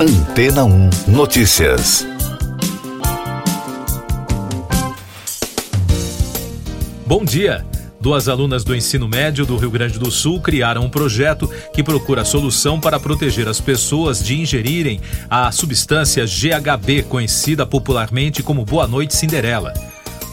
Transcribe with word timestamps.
Antena 0.00 0.64
1 0.64 0.90
Notícias. 1.08 2.06
Bom 7.04 7.24
dia. 7.24 7.66
Duas 8.00 8.28
alunas 8.28 8.62
do 8.62 8.76
ensino 8.76 9.08
médio 9.08 9.44
do 9.44 9.56
Rio 9.56 9.72
Grande 9.72 9.98
do 9.98 10.08
Sul 10.08 10.40
criaram 10.40 10.84
um 10.84 10.88
projeto 10.88 11.50
que 11.72 11.82
procura 11.82 12.24
solução 12.24 12.78
para 12.78 13.00
proteger 13.00 13.48
as 13.48 13.60
pessoas 13.60 14.22
de 14.22 14.40
ingerirem 14.40 15.00
a 15.28 15.50
substância 15.50 16.24
GHB, 16.24 17.02
conhecida 17.08 17.66
popularmente 17.66 18.40
como 18.40 18.64
Boa 18.64 18.86
Noite 18.86 19.16
Cinderela. 19.16 19.74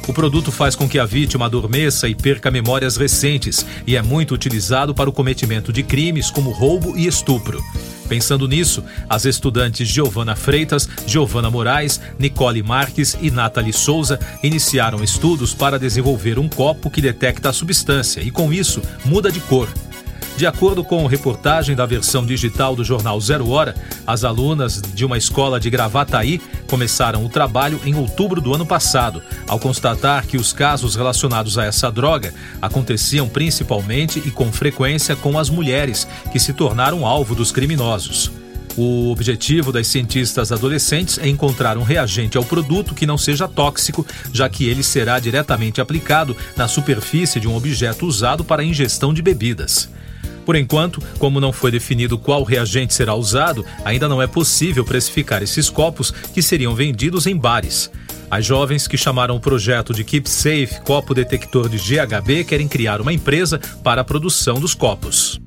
O 0.07 0.13
produto 0.13 0.51
faz 0.51 0.75
com 0.75 0.87
que 0.87 0.99
a 0.99 1.07
vítima 1.07 1.45
adormeça 1.45 2.07
e 2.07 2.13
perca 2.13 2.51
memórias 2.51 2.97
recentes 2.97 3.65
e 3.87 3.95
é 3.95 4.01
muito 4.03 4.35
utilizado 4.35 4.93
para 4.93 5.09
o 5.09 5.13
cometimento 5.13 5.73
de 5.73 5.81
crimes 5.81 6.29
como 6.29 6.51
roubo 6.51 6.95
e 6.95 7.07
estupro. 7.07 7.59
Pensando 8.07 8.47
nisso, 8.47 8.83
as 9.09 9.25
estudantes 9.25 9.87
Giovana 9.87 10.35
Freitas, 10.35 10.87
Giovana 11.05 11.49
Moraes, 11.49 11.99
Nicole 12.19 12.61
Marques 12.61 13.17
e 13.21 13.31
Nathalie 13.31 13.73
Souza 13.73 14.19
iniciaram 14.43 15.03
estudos 15.03 15.53
para 15.53 15.79
desenvolver 15.79 16.37
um 16.39 16.47
copo 16.47 16.89
que 16.89 17.01
detecta 17.01 17.49
a 17.49 17.53
substância 17.53 18.21
e, 18.21 18.31
com 18.31 18.53
isso, 18.53 18.81
muda 19.05 19.31
de 19.31 19.39
cor. 19.39 19.67
De 20.37 20.45
acordo 20.45 20.83
com 20.83 21.05
reportagem 21.05 21.77
da 21.77 21.85
versão 21.85 22.25
digital 22.25 22.75
do 22.75 22.83
jornal 22.83 23.21
Zero 23.21 23.49
Hora, 23.49 23.73
as 24.05 24.25
alunas 24.25 24.81
de 24.81 25.05
uma 25.05 25.17
escola 25.17 25.61
de 25.61 25.69
Gravataí 25.69 26.41
começaram 26.67 27.23
o 27.23 27.29
trabalho 27.29 27.79
em 27.85 27.95
outubro 27.95 28.41
do 28.41 28.53
ano 28.53 28.65
passado, 28.65 29.23
ao 29.47 29.57
constatar 29.57 30.27
que 30.27 30.35
os 30.35 30.51
casos 30.51 30.93
relacionados 30.95 31.57
a 31.57 31.63
essa 31.63 31.89
droga 31.89 32.33
aconteciam 32.61 33.29
principalmente 33.29 34.21
e 34.25 34.29
com 34.29 34.51
frequência 34.51 35.15
com 35.15 35.39
as 35.39 35.49
mulheres, 35.49 36.05
que 36.33 36.39
se 36.39 36.51
tornaram 36.51 37.05
alvo 37.05 37.33
dos 37.33 37.53
criminosos. 37.53 38.29
O 38.75 39.11
objetivo 39.11 39.71
das 39.71 39.87
cientistas 39.87 40.51
adolescentes 40.51 41.17
é 41.17 41.29
encontrar 41.29 41.77
um 41.77 41.83
reagente 41.83 42.37
ao 42.37 42.43
produto 42.43 42.93
que 42.93 43.05
não 43.05 43.17
seja 43.17 43.47
tóxico, 43.47 44.05
já 44.33 44.49
que 44.49 44.67
ele 44.67 44.83
será 44.83 45.17
diretamente 45.17 45.79
aplicado 45.79 46.35
na 46.57 46.67
superfície 46.67 47.39
de 47.39 47.47
um 47.47 47.55
objeto 47.55 48.05
usado 48.05 48.43
para 48.43 48.65
ingestão 48.65 49.13
de 49.13 49.21
bebidas. 49.21 49.89
Por 50.45 50.55
enquanto, 50.55 51.01
como 51.17 51.39
não 51.39 51.51
foi 51.51 51.71
definido 51.71 52.17
qual 52.17 52.43
reagente 52.43 52.93
será 52.93 53.15
usado, 53.15 53.65
ainda 53.83 54.07
não 54.07 54.21
é 54.21 54.27
possível 54.27 54.85
precificar 54.85 55.41
esses 55.41 55.69
copos 55.69 56.11
que 56.11 56.41
seriam 56.41 56.75
vendidos 56.75 57.25
em 57.25 57.35
bares. 57.35 57.89
As 58.29 58.45
jovens 58.45 58.87
que 58.87 58.97
chamaram 58.97 59.35
o 59.35 59.39
projeto 59.39 59.93
de 59.93 60.03
Keep 60.03 60.29
Safe 60.29 60.81
Copo 60.83 61.13
Detector 61.13 61.69
de 61.69 61.77
GHB 61.77 62.43
querem 62.43 62.67
criar 62.67 63.01
uma 63.01 63.13
empresa 63.13 63.59
para 63.83 64.01
a 64.01 64.05
produção 64.05 64.59
dos 64.59 64.73
copos. 64.73 65.39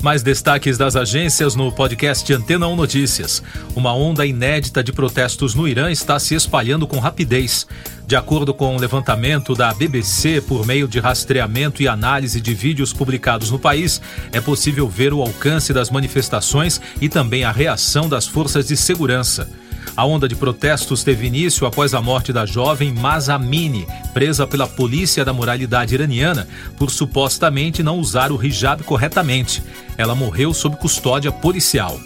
Mais 0.00 0.22
destaques 0.22 0.78
das 0.78 0.94
agências 0.94 1.56
no 1.56 1.72
podcast 1.72 2.32
Antena 2.32 2.68
1 2.68 2.76
Notícias. 2.76 3.42
Uma 3.74 3.92
onda 3.92 4.24
inédita 4.24 4.82
de 4.82 4.92
protestos 4.92 5.56
no 5.56 5.66
Irã 5.66 5.90
está 5.90 6.20
se 6.20 6.36
espalhando 6.36 6.86
com 6.86 7.00
rapidez. 7.00 7.66
De 8.06 8.14
acordo 8.14 8.54
com 8.54 8.68
o 8.68 8.76
um 8.76 8.78
levantamento 8.78 9.56
da 9.56 9.74
BBC, 9.74 10.40
por 10.40 10.64
meio 10.64 10.86
de 10.86 11.00
rastreamento 11.00 11.82
e 11.82 11.88
análise 11.88 12.40
de 12.40 12.54
vídeos 12.54 12.92
publicados 12.92 13.50
no 13.50 13.58
país, 13.58 14.00
é 14.32 14.40
possível 14.40 14.88
ver 14.88 15.12
o 15.12 15.20
alcance 15.20 15.72
das 15.72 15.90
manifestações 15.90 16.80
e 17.00 17.08
também 17.08 17.42
a 17.42 17.50
reação 17.50 18.08
das 18.08 18.24
forças 18.24 18.68
de 18.68 18.76
segurança. 18.76 19.50
A 19.98 20.04
onda 20.04 20.28
de 20.28 20.36
protestos 20.36 21.02
teve 21.02 21.26
início 21.26 21.66
após 21.66 21.92
a 21.92 22.00
morte 22.00 22.32
da 22.32 22.46
jovem 22.46 22.92
Masa 22.92 23.34
Amini, 23.34 23.84
presa 24.14 24.46
pela 24.46 24.64
polícia 24.64 25.24
da 25.24 25.32
moralidade 25.32 25.92
iraniana 25.92 26.46
por 26.78 26.88
supostamente 26.88 27.82
não 27.82 27.98
usar 27.98 28.30
o 28.30 28.40
hijab 28.40 28.84
corretamente. 28.84 29.60
Ela 29.96 30.14
morreu 30.14 30.54
sob 30.54 30.76
custódia 30.76 31.32
policial. 31.32 31.98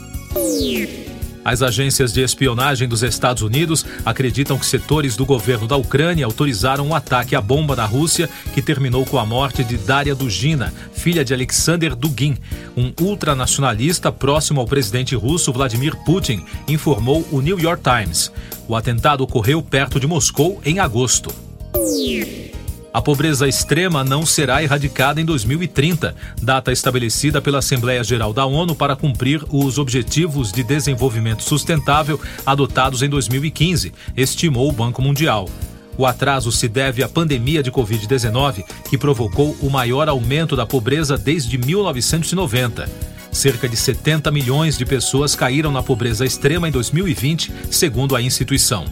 As 1.44 1.60
agências 1.62 2.12
de 2.12 2.22
espionagem 2.22 2.88
dos 2.88 3.02
Estados 3.02 3.42
Unidos 3.42 3.84
acreditam 4.04 4.58
que 4.58 4.66
setores 4.66 5.16
do 5.16 5.26
governo 5.26 5.66
da 5.66 5.76
Ucrânia 5.76 6.24
autorizaram 6.24 6.86
um 6.86 6.94
ataque 6.94 7.34
à 7.34 7.40
bomba 7.40 7.74
na 7.74 7.84
Rússia 7.84 8.28
que 8.54 8.62
terminou 8.62 9.04
com 9.04 9.18
a 9.18 9.26
morte 9.26 9.64
de 9.64 9.76
Daria 9.76 10.14
Dugina, 10.14 10.72
filha 10.92 11.24
de 11.24 11.34
Alexander 11.34 11.96
Dugin, 11.96 12.36
um 12.76 12.92
ultranacionalista 13.00 14.12
próximo 14.12 14.60
ao 14.60 14.66
presidente 14.66 15.16
russo 15.16 15.52
Vladimir 15.52 15.96
Putin, 16.04 16.44
informou 16.68 17.26
o 17.32 17.40
New 17.40 17.58
York 17.58 17.82
Times. 17.82 18.30
O 18.68 18.76
atentado 18.76 19.22
ocorreu 19.22 19.62
perto 19.62 19.98
de 19.98 20.06
Moscou 20.06 20.60
em 20.64 20.78
agosto. 20.78 21.34
A 22.92 23.00
pobreza 23.00 23.48
extrema 23.48 24.04
não 24.04 24.26
será 24.26 24.62
erradicada 24.62 25.18
em 25.18 25.24
2030, 25.24 26.14
data 26.42 26.70
estabelecida 26.70 27.40
pela 27.40 27.60
Assembleia 27.60 28.04
Geral 28.04 28.34
da 28.34 28.44
ONU 28.44 28.74
para 28.74 28.94
cumprir 28.94 29.42
os 29.48 29.78
Objetivos 29.78 30.52
de 30.52 30.62
Desenvolvimento 30.62 31.42
Sustentável 31.42 32.20
adotados 32.44 33.02
em 33.02 33.08
2015, 33.08 33.94
estimou 34.14 34.68
o 34.68 34.72
Banco 34.72 35.00
Mundial. 35.00 35.48
O 35.96 36.04
atraso 36.04 36.52
se 36.52 36.68
deve 36.68 37.02
à 37.02 37.08
pandemia 37.08 37.62
de 37.62 37.72
Covid-19, 37.72 38.62
que 38.90 38.98
provocou 38.98 39.56
o 39.62 39.70
maior 39.70 40.06
aumento 40.06 40.54
da 40.54 40.66
pobreza 40.66 41.16
desde 41.16 41.56
1990. 41.56 42.90
Cerca 43.30 43.66
de 43.66 43.76
70 43.76 44.30
milhões 44.30 44.76
de 44.76 44.84
pessoas 44.84 45.34
caíram 45.34 45.72
na 45.72 45.82
pobreza 45.82 46.26
extrema 46.26 46.68
em 46.68 46.72
2020, 46.72 47.50
segundo 47.70 48.14
a 48.14 48.20
instituição. 48.20 48.84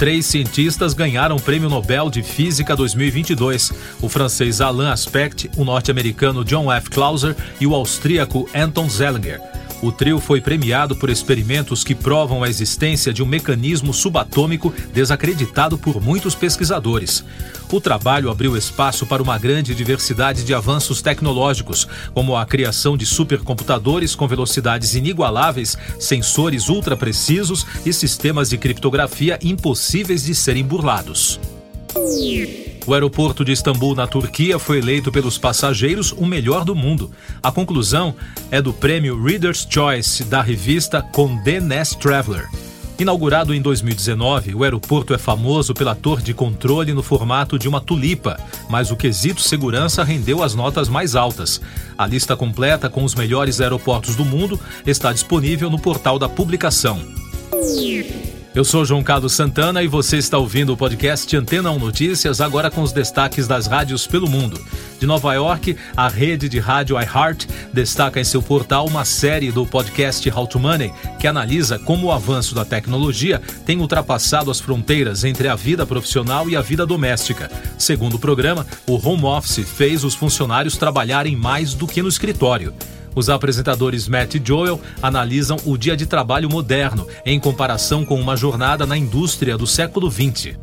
Três 0.00 0.24
cientistas 0.24 0.94
ganharam 0.94 1.36
o 1.36 1.40
Prêmio 1.42 1.68
Nobel 1.68 2.08
de 2.08 2.22
Física 2.22 2.74
2022: 2.74 3.70
o 4.00 4.08
francês 4.08 4.62
Alain 4.62 4.88
Aspect, 4.88 5.50
o 5.58 5.62
norte-americano 5.62 6.42
John 6.42 6.72
F. 6.72 6.88
Clauser 6.88 7.36
e 7.60 7.66
o 7.66 7.74
austríaco 7.74 8.48
Anton 8.54 8.88
Zellinger. 8.88 9.42
O 9.82 9.90
trio 9.90 10.20
foi 10.20 10.40
premiado 10.40 10.94
por 10.94 11.08
experimentos 11.08 11.82
que 11.82 11.94
provam 11.94 12.42
a 12.42 12.48
existência 12.48 13.12
de 13.12 13.22
um 13.22 13.26
mecanismo 13.26 13.94
subatômico 13.94 14.72
desacreditado 14.92 15.78
por 15.78 16.02
muitos 16.02 16.34
pesquisadores. 16.34 17.24
O 17.72 17.80
trabalho 17.80 18.30
abriu 18.30 18.56
espaço 18.56 19.06
para 19.06 19.22
uma 19.22 19.38
grande 19.38 19.74
diversidade 19.74 20.44
de 20.44 20.52
avanços 20.52 21.00
tecnológicos, 21.00 21.88
como 22.12 22.36
a 22.36 22.44
criação 22.44 22.96
de 22.96 23.06
supercomputadores 23.06 24.14
com 24.14 24.28
velocidades 24.28 24.94
inigualáveis, 24.94 25.78
sensores 25.98 26.68
ultra 26.68 26.96
precisos 26.96 27.66
e 27.86 27.92
sistemas 27.92 28.50
de 28.50 28.58
criptografia 28.58 29.38
impossíveis 29.42 30.24
de 30.24 30.34
serem 30.34 30.64
burlados. 30.64 31.40
O 32.90 32.94
aeroporto 32.94 33.44
de 33.44 33.52
Istambul, 33.52 33.94
na 33.94 34.04
Turquia, 34.04 34.58
foi 34.58 34.78
eleito 34.78 35.12
pelos 35.12 35.38
passageiros 35.38 36.10
o 36.10 36.26
melhor 36.26 36.64
do 36.64 36.74
mundo. 36.74 37.08
A 37.40 37.52
conclusão 37.52 38.16
é 38.50 38.60
do 38.60 38.72
prêmio 38.72 39.22
Reader's 39.22 39.64
Choice 39.70 40.24
da 40.24 40.42
revista 40.42 41.00
Condé 41.00 41.60
Nast 41.60 41.98
Traveler. 41.98 42.48
Inaugurado 42.98 43.54
em 43.54 43.62
2019, 43.62 44.56
o 44.56 44.64
aeroporto 44.64 45.14
é 45.14 45.18
famoso 45.18 45.72
pela 45.72 45.94
torre 45.94 46.24
de 46.24 46.34
controle 46.34 46.92
no 46.92 47.00
formato 47.00 47.56
de 47.56 47.68
uma 47.68 47.80
tulipa, 47.80 48.36
mas 48.68 48.90
o 48.90 48.96
quesito 48.96 49.40
segurança 49.40 50.02
rendeu 50.02 50.42
as 50.42 50.56
notas 50.56 50.88
mais 50.88 51.14
altas. 51.14 51.60
A 51.96 52.04
lista 52.08 52.36
completa 52.36 52.90
com 52.90 53.04
os 53.04 53.14
melhores 53.14 53.60
aeroportos 53.60 54.16
do 54.16 54.24
mundo 54.24 54.58
está 54.84 55.12
disponível 55.12 55.70
no 55.70 55.78
portal 55.78 56.18
da 56.18 56.28
publicação. 56.28 57.00
Eu 58.52 58.64
sou 58.64 58.84
João 58.84 59.00
Carlos 59.00 59.32
Santana 59.32 59.80
e 59.80 59.86
você 59.86 60.16
está 60.16 60.36
ouvindo 60.36 60.72
o 60.72 60.76
podcast 60.76 61.36
Antena 61.36 61.70
1 61.70 61.78
Notícias, 61.78 62.40
agora 62.40 62.68
com 62.68 62.82
os 62.82 62.90
destaques 62.90 63.46
das 63.46 63.68
rádios 63.68 64.08
pelo 64.08 64.28
mundo. 64.28 64.60
De 64.98 65.06
Nova 65.06 65.32
York, 65.34 65.76
a 65.96 66.08
rede 66.08 66.48
de 66.48 66.58
rádio 66.58 67.00
iHeart 67.00 67.46
destaca 67.72 68.18
em 68.18 68.24
seu 68.24 68.42
portal 68.42 68.88
uma 68.88 69.04
série 69.04 69.52
do 69.52 69.64
podcast 69.64 70.28
How 70.28 70.48
to 70.48 70.58
Money, 70.58 70.92
que 71.20 71.28
analisa 71.28 71.78
como 71.78 72.08
o 72.08 72.12
avanço 72.12 72.52
da 72.52 72.64
tecnologia 72.64 73.40
tem 73.64 73.78
ultrapassado 73.78 74.50
as 74.50 74.58
fronteiras 74.58 75.22
entre 75.22 75.46
a 75.46 75.54
vida 75.54 75.86
profissional 75.86 76.50
e 76.50 76.56
a 76.56 76.60
vida 76.60 76.84
doméstica. 76.84 77.48
Segundo 77.78 78.14
o 78.14 78.18
programa, 78.18 78.66
o 78.84 78.96
home 78.96 79.26
office 79.26 79.64
fez 79.64 80.02
os 80.02 80.16
funcionários 80.16 80.76
trabalharem 80.76 81.36
mais 81.36 81.72
do 81.72 81.86
que 81.86 82.02
no 82.02 82.08
escritório. 82.08 82.74
Os 83.14 83.28
apresentadores 83.28 84.08
Matt 84.08 84.34
e 84.34 84.42
Joel 84.44 84.80
analisam 85.02 85.56
o 85.64 85.76
dia 85.76 85.96
de 85.96 86.06
trabalho 86.06 86.48
moderno 86.48 87.06
em 87.24 87.40
comparação 87.40 88.04
com 88.04 88.20
uma 88.20 88.36
jornada 88.36 88.86
na 88.86 88.96
indústria 88.96 89.56
do 89.56 89.66
século 89.66 90.10
XX. 90.10 90.56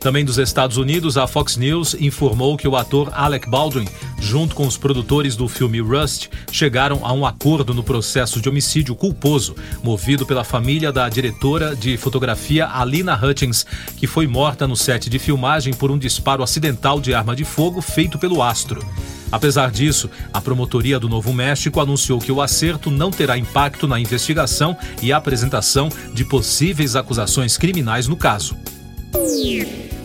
Também 0.00 0.24
dos 0.24 0.38
Estados 0.38 0.76
Unidos, 0.76 1.16
a 1.16 1.26
Fox 1.26 1.56
News 1.56 1.94
informou 1.94 2.56
que 2.56 2.68
o 2.68 2.76
ator 2.76 3.10
Alec 3.12 3.50
Baldwin, 3.50 3.88
junto 4.20 4.54
com 4.54 4.64
os 4.64 4.76
produtores 4.76 5.34
do 5.34 5.48
filme 5.48 5.80
Rust, 5.80 6.28
chegaram 6.52 7.04
a 7.04 7.12
um 7.12 7.26
acordo 7.26 7.74
no 7.74 7.82
processo 7.82 8.40
de 8.40 8.48
homicídio 8.48 8.94
culposo, 8.94 9.56
movido 9.82 10.24
pela 10.24 10.44
família 10.44 10.92
da 10.92 11.08
diretora 11.08 11.74
de 11.74 11.96
fotografia 11.96 12.68
Alina 12.68 13.18
Hutchins, 13.20 13.66
que 13.96 14.06
foi 14.06 14.28
morta 14.28 14.66
no 14.66 14.76
set 14.76 15.10
de 15.10 15.18
filmagem 15.18 15.74
por 15.74 15.90
um 15.90 15.98
disparo 15.98 16.42
acidental 16.42 17.00
de 17.00 17.12
arma 17.12 17.34
de 17.34 17.44
fogo 17.44 17.80
feito 17.80 18.16
pelo 18.16 18.42
astro. 18.42 18.80
Apesar 19.36 19.70
disso, 19.70 20.08
a 20.32 20.40
promotoria 20.40 20.98
do 20.98 21.10
Novo 21.10 21.30
México 21.30 21.78
anunciou 21.78 22.18
que 22.18 22.32
o 22.32 22.40
acerto 22.40 22.90
não 22.90 23.10
terá 23.10 23.36
impacto 23.36 23.86
na 23.86 24.00
investigação 24.00 24.74
e 25.02 25.12
apresentação 25.12 25.90
de 26.14 26.24
possíveis 26.24 26.96
acusações 26.96 27.58
criminais 27.58 28.08
no 28.08 28.16
caso. 28.16 28.56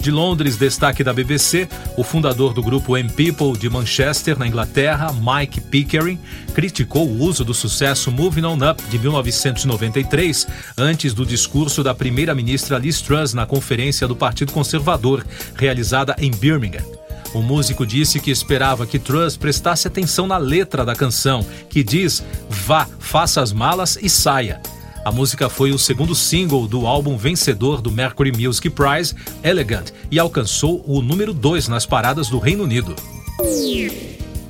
De 0.02 0.12
Londres, 0.12 0.58
destaque 0.58 1.02
da 1.02 1.14
BBC, 1.14 1.66
o 1.96 2.04
fundador 2.04 2.54
do 2.54 2.62
grupo 2.62 2.98
M 2.98 3.10
People 3.10 3.58
de 3.58 3.70
Manchester, 3.70 4.38
na 4.38 4.46
Inglaterra, 4.46 5.14
Mike 5.14 5.62
Pickering, 5.62 6.20
criticou 6.54 7.08
o 7.08 7.22
uso 7.22 7.46
do 7.46 7.54
sucesso 7.54 8.12
Moving 8.12 8.44
On 8.44 8.70
Up 8.70 8.84
de 8.90 9.00
1993 9.00 10.46
antes 10.78 11.14
do 11.14 11.26
discurso 11.26 11.82
da 11.82 11.96
primeira-ministra 11.96 12.78
Liz 12.78 13.00
Truss 13.00 13.34
na 13.34 13.46
conferência 13.46 14.10
do 14.10 14.16
Partido 14.16 14.52
Conservador, 14.52 15.26
realizada 15.56 16.18
em 16.20 16.32
Birmingham. 16.32 17.01
O 17.34 17.42
músico 17.42 17.86
disse 17.86 18.20
que 18.20 18.30
esperava 18.30 18.86
que 18.86 19.00
Truss 19.00 19.38
prestasse 19.38 19.88
atenção 19.88 20.28
na 20.28 20.38
letra 20.38 20.84
da 20.84 20.96
canção, 20.96 21.46
que 21.70 21.84
diz: 21.84 22.24
Vá, 22.50 22.88
faça 23.00 23.42
as 23.42 23.54
malas 23.54 23.98
e 24.02 24.10
saia. 24.10 24.62
A 25.04 25.12
música 25.12 25.50
foi 25.50 25.72
o 25.72 25.80
segundo 25.80 26.14
single 26.14 26.68
do 26.68 26.86
álbum 26.86 27.18
vencedor 27.18 27.82
do 27.82 27.92
Mercury 27.92 28.32
Music 28.32 28.70
Prize, 28.70 29.16
Elegant, 29.44 29.92
e 30.12 30.20
alcançou 30.20 30.84
o 30.86 31.02
número 31.02 31.34
2 31.34 31.68
nas 31.68 31.86
paradas 31.86 32.28
do 32.28 32.38
Reino 32.38 32.64
Unido. 32.64 32.96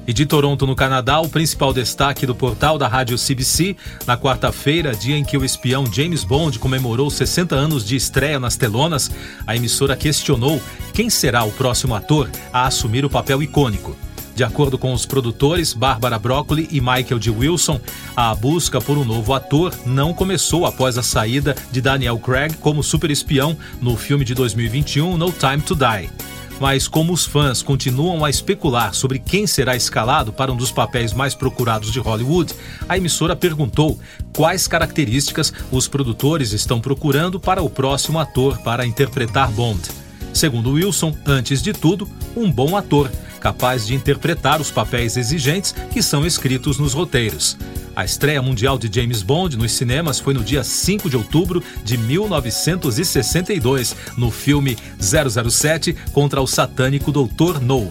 E 0.07 0.13
de 0.13 0.25
Toronto, 0.25 0.65
no 0.65 0.75
Canadá, 0.75 1.21
o 1.21 1.29
principal 1.29 1.71
destaque 1.71 2.25
do 2.25 2.33
portal 2.33 2.77
da 2.77 2.87
rádio 2.87 3.17
CBC, 3.17 3.77
na 4.07 4.17
quarta-feira, 4.17 4.95
dia 4.95 5.15
em 5.15 5.23
que 5.23 5.37
o 5.37 5.45
espião 5.45 5.85
James 5.85 6.23
Bond 6.23 6.57
comemorou 6.57 7.09
60 7.09 7.55
anos 7.55 7.85
de 7.85 7.95
estreia 7.95 8.39
nas 8.39 8.55
telonas, 8.55 9.11
a 9.45 9.55
emissora 9.55 9.95
questionou 9.95 10.61
quem 10.91 11.09
será 11.09 11.43
o 11.43 11.51
próximo 11.51 11.93
ator 11.93 12.29
a 12.51 12.65
assumir 12.65 13.05
o 13.05 13.09
papel 13.09 13.43
icônico. 13.43 13.95
De 14.33 14.43
acordo 14.43 14.77
com 14.77 14.91
os 14.91 15.05
produtores 15.05 15.73
Bárbara 15.73 16.17
Broccoli 16.17 16.67
e 16.71 16.81
Michael 16.81 17.19
D. 17.19 17.29
Wilson, 17.29 17.79
a 18.15 18.33
busca 18.33 18.81
por 18.81 18.97
um 18.97 19.05
novo 19.05 19.33
ator 19.33 19.71
não 19.85 20.15
começou 20.15 20.65
após 20.65 20.97
a 20.97 21.03
saída 21.03 21.55
de 21.71 21.79
Daniel 21.79 22.17
Craig 22.17 22.55
como 22.55 22.81
super 22.81 23.11
espião 23.11 23.55
no 23.79 23.95
filme 23.95 24.25
de 24.25 24.33
2021 24.33 25.15
No 25.15 25.31
Time 25.31 25.61
to 25.61 25.75
Die. 25.75 26.30
Mas 26.61 26.87
como 26.87 27.11
os 27.11 27.25
fãs 27.25 27.63
continuam 27.63 28.23
a 28.23 28.29
especular 28.29 28.93
sobre 28.93 29.17
quem 29.17 29.47
será 29.47 29.75
escalado 29.75 30.31
para 30.31 30.51
um 30.51 30.55
dos 30.55 30.71
papéis 30.71 31.11
mais 31.11 31.33
procurados 31.33 31.91
de 31.91 31.99
Hollywood, 31.99 32.53
a 32.87 32.95
emissora 32.95 33.35
perguntou 33.35 33.99
quais 34.31 34.67
características 34.67 35.51
os 35.71 35.87
produtores 35.87 36.51
estão 36.51 36.79
procurando 36.79 37.39
para 37.39 37.63
o 37.63 37.69
próximo 37.69 38.19
ator 38.19 38.59
para 38.59 38.85
interpretar 38.85 39.49
Bond. 39.49 39.89
Segundo 40.31 40.73
Wilson, 40.73 41.17
antes 41.25 41.63
de 41.63 41.73
tudo, 41.73 42.07
um 42.37 42.51
bom 42.51 42.77
ator 42.77 43.09
capaz 43.39 43.87
de 43.87 43.95
interpretar 43.95 44.61
os 44.61 44.69
papéis 44.69 45.17
exigentes 45.17 45.73
que 45.91 46.03
são 46.03 46.27
escritos 46.27 46.77
nos 46.77 46.93
roteiros. 46.93 47.57
A 47.95 48.05
estreia 48.05 48.41
mundial 48.41 48.77
de 48.77 48.89
James 48.93 49.21
Bond 49.21 49.57
nos 49.57 49.73
cinemas 49.73 50.19
foi 50.19 50.33
no 50.33 50.43
dia 50.43 50.63
5 50.63 51.09
de 51.09 51.17
outubro 51.17 51.61
de 51.83 51.97
1962, 51.97 53.95
no 54.17 54.31
filme 54.31 54.77
007 54.99 55.95
contra 56.13 56.41
o 56.41 56.47
satânico 56.47 57.11
Dr. 57.11 57.59
No. 57.61 57.89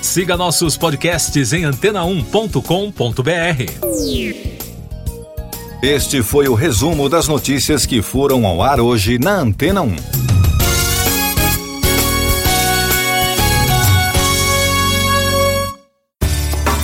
Siga 0.00 0.36
nossos 0.36 0.76
podcasts 0.76 1.52
em 1.52 1.62
antena1.com.br. 1.62 2.62
Este 5.82 6.22
foi 6.22 6.48
o 6.48 6.54
resumo 6.54 7.08
das 7.08 7.28
notícias 7.28 7.84
que 7.84 8.00
foram 8.02 8.46
ao 8.46 8.62
ar 8.62 8.80
hoje 8.80 9.18
na 9.18 9.40
Antena 9.40 9.82
1. 9.82 10.37